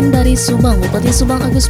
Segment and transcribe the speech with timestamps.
[0.00, 1.68] Dikabarkan dari Subang, Bupati Subang Agus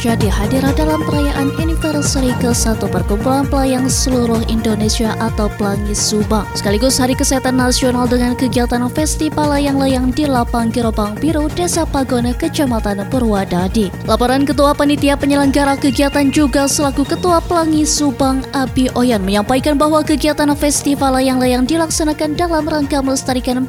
[0.00, 6.48] Jadi hadir dalam perayaan anniversary ke-1 Perkumpulan Pelayang Seluruh Indonesia atau Pelangi Subang.
[6.56, 13.04] Sekaligus Hari Kesehatan Nasional dengan kegiatan festival layang-layang di Lapang Girobang Biru, Desa Pagone, Kecamatan
[13.12, 13.92] Purwadadi.
[14.08, 20.48] Laporan Ketua Panitia Penyelenggara Kegiatan juga selaku Ketua Pelangi Subang, Abi Oyan, menyampaikan bahwa kegiatan
[20.56, 23.68] festival layang-layang dilaksanakan dalam rangka melestarikan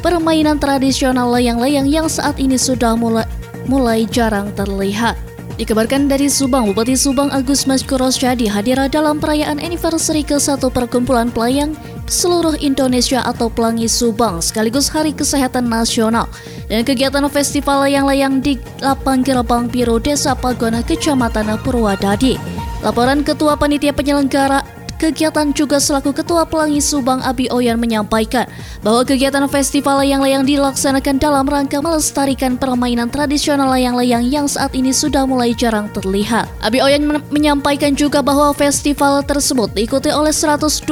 [0.00, 5.14] permainan tradisional layang-layang yang saat ini sudah mulai mulai, jarang terlihat.
[5.60, 7.68] Dikabarkan dari Subang, Bupati Subang Agus
[8.16, 11.76] Jadi hadir dalam perayaan anniversary ke-1 Perkumpulan Pelayang
[12.08, 16.24] seluruh Indonesia atau Pelangi Subang sekaligus Hari Kesehatan Nasional
[16.72, 22.40] dan kegiatan festival layang-layang di Lapang Gerbang Biru Desa Pagona Kecamatan Purwadadi.
[22.80, 28.46] Laporan Ketua Panitia Penyelenggara Kegiatan juga selaku Ketua Pelangi Subang Abi Oyan menyampaikan
[28.86, 35.26] bahwa kegiatan festival layang-layang dilaksanakan dalam rangka melestarikan permainan tradisional layang-layang yang saat ini sudah
[35.26, 36.46] mulai jarang terlihat.
[36.62, 40.86] Abi Oyan men menyampaikan juga bahwa festival tersebut diikuti oleh 128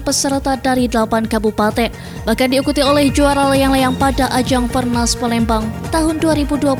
[0.00, 1.92] peserta dari 8 kabupaten,
[2.24, 6.72] bahkan diikuti oleh juara layang-layang pada ajang Pernas Palembang tahun 2022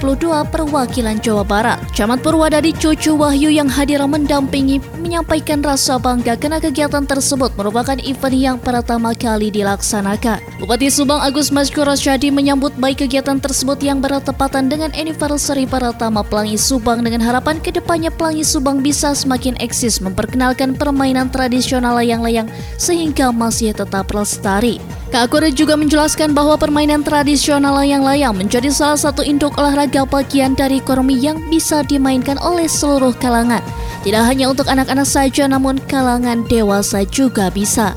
[0.49, 1.77] perwakilan Jawa Barat.
[1.93, 8.39] Camat Purwadadi Cucu Wahyu yang hadir mendampingi menyampaikan rasa bangga karena kegiatan tersebut merupakan event
[8.39, 10.39] yang pertama kali dilaksanakan.
[10.63, 11.91] Bupati Subang Agus Maskur
[12.31, 18.15] menyambut baik kegiatan tersebut yang bertepatan dengan anniversary pertama Pelangi Subang dengan harapan ke depannya
[18.15, 22.47] Pelangi Subang bisa semakin eksis memperkenalkan permainan tradisional layang-layang
[22.79, 24.79] sehingga masih tetap lestari.
[25.07, 30.83] Kak Akure juga menjelaskan bahwa permainan tradisional layang-layang menjadi salah satu induk olahraga bagian dari
[30.83, 33.63] ekonomi yang bisa dimainkan oleh seluruh kalangan.
[34.03, 37.95] Tidak hanya untuk anak-anak saja namun kalangan dewasa juga bisa.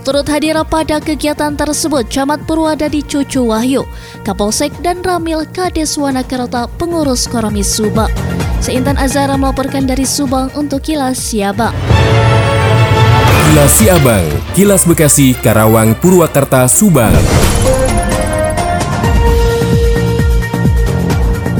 [0.00, 3.84] Turut hadir pada kegiatan tersebut Camat Purwadadi Cucu Wahyu,
[4.24, 8.08] Kapolsek dan Ramil Kades Wanakerta pengurus Koromis Subang.
[8.64, 11.89] Seintan Azara melaporkan dari Subang untuk Kilas Siabang.
[13.50, 17.10] Kilas Siabang, Kilas Bekasi, Karawang, Purwakarta, Subang.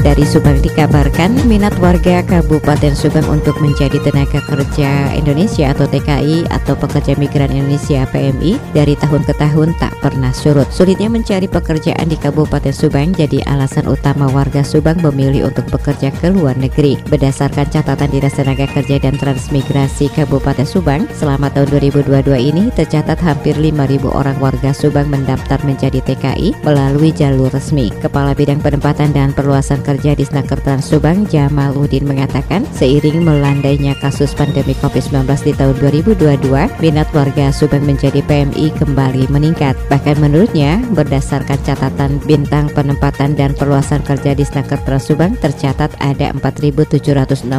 [0.01, 6.73] Dari Subang dikabarkan minat warga Kabupaten Subang untuk menjadi tenaga kerja Indonesia atau TKI atau
[6.73, 10.65] pekerja migran Indonesia PMI dari tahun ke tahun tak pernah surut.
[10.73, 16.33] Sulitnya mencari pekerjaan di Kabupaten Subang jadi alasan utama warga Subang memilih untuk bekerja ke
[16.33, 16.97] luar negeri.
[17.05, 23.53] Berdasarkan catatan Dinas Tenaga Kerja dan Transmigrasi Kabupaten Subang, selama tahun 2022 ini tercatat hampir
[23.53, 27.93] 5.000 orang warga Subang mendaftar menjadi TKI melalui jalur resmi.
[28.01, 34.71] Kepala Bidang Penempatan dan Perluasan Kerja di Snakertan Subang Jamaludin mengatakan seiring melandainya kasus pandemi
[34.79, 36.47] COVID-19 di tahun 2022,
[36.79, 39.75] minat warga Subang menjadi PMI kembali meningkat.
[39.91, 47.51] Bahkan menurutnya, berdasarkan catatan bintang penempatan dan perluasan kerja di Snakertan Subang tercatat ada 4.761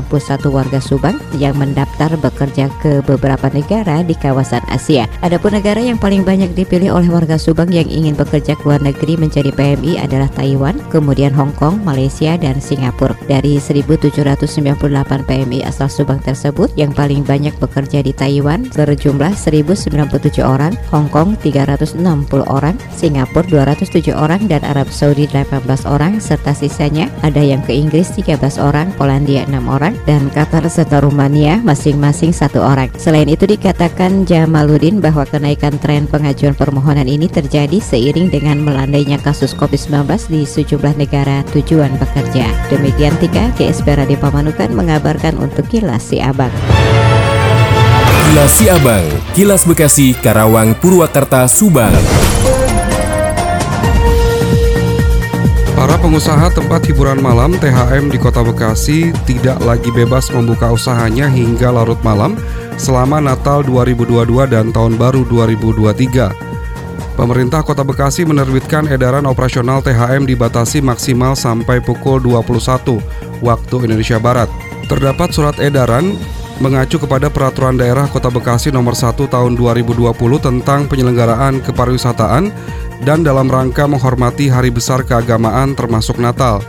[0.49, 5.05] warga Subang yang mendaftar bekerja ke beberapa negara di kawasan Asia.
[5.21, 9.21] Adapun negara yang paling banyak dipilih oleh warga Subang yang ingin bekerja ke luar negeri
[9.21, 13.19] menjadi PMI adalah Taiwan, kemudian Hong Kong, Malaysia, Malaysia dan Singapura.
[13.27, 20.79] Dari 1798 PMI asal Subang tersebut, yang paling banyak bekerja di Taiwan berjumlah 1097 orang,
[20.95, 21.99] Hong Kong 360
[22.47, 28.15] orang, Singapura 207 orang, dan Arab Saudi 18 orang, serta sisanya ada yang ke Inggris
[28.15, 32.87] 13 orang, Polandia 6 orang, dan Qatar serta Rumania masing-masing satu orang.
[33.03, 39.59] Selain itu dikatakan Jamaludin bahwa kenaikan tren pengajuan permohonan ini terjadi seiring dengan melandainya kasus
[39.59, 42.53] COVID-19 di sejumlah negara tujuan bekerja kerja.
[42.69, 46.53] Demikian Tika KSP Radio Pamanukan mengabarkan untuk Kilas Si Abang.
[48.33, 49.05] Kilas Si Abang,
[49.37, 51.93] Kilas Bekasi, Karawang, Purwakarta, Subang.
[55.77, 61.75] Para pengusaha tempat hiburan malam THM di Kota Bekasi tidak lagi bebas membuka usahanya hingga
[61.75, 62.39] larut malam
[62.79, 66.52] selama Natal 2022 dan Tahun Baru 2023.
[67.13, 73.05] Pemerintah Kota Bekasi menerbitkan edaran operasional THM dibatasi maksimal sampai pukul 21
[73.45, 74.49] waktu Indonesia Barat.
[74.89, 76.17] Terdapat surat edaran
[76.65, 80.09] mengacu kepada Peraturan Daerah Kota Bekasi Nomor 1 Tahun 2020
[80.41, 82.49] tentang penyelenggaraan kepariwisataan
[83.05, 86.65] dan dalam rangka menghormati hari besar keagamaan termasuk Natal.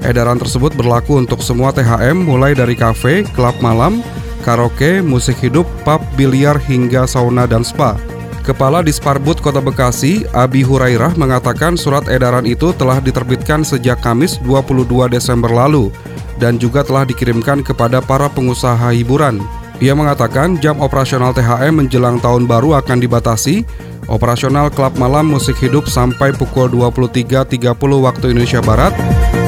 [0.00, 4.00] Edaran tersebut berlaku untuk semua THM mulai dari kafe, klub malam,
[4.48, 8.13] karaoke, musik hidup, pub, biliar hingga sauna dan spa.
[8.44, 14.84] Kepala Disparbud Kota Bekasi, Abi Hurairah mengatakan surat edaran itu telah diterbitkan sejak Kamis 22
[15.08, 15.88] Desember lalu
[16.36, 19.40] dan juga telah dikirimkan kepada para pengusaha hiburan.
[19.80, 23.64] Ia mengatakan jam operasional THM menjelang tahun baru akan dibatasi,
[24.12, 27.48] operasional klub malam musik hidup sampai pukul 23.30
[27.80, 28.92] waktu Indonesia Barat,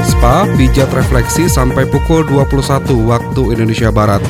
[0.09, 4.25] spa, pijat refleksi sampai pukul 21 waktu Indonesia Barat.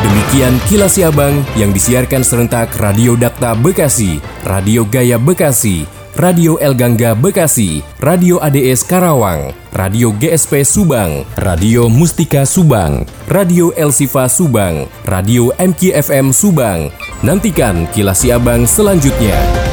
[0.00, 4.16] Demikian kilas Abang yang disiarkan serentak Radio Dakta Bekasi,
[4.48, 5.84] Radio Gaya Bekasi,
[6.16, 13.92] Radio El Gangga Bekasi, Radio ADS Karawang, Radio GSP Subang, Radio Mustika Subang, Radio El
[13.92, 16.88] Sifa Subang, Radio MKFM Subang.
[17.20, 19.69] Nantikan kilas Abang selanjutnya.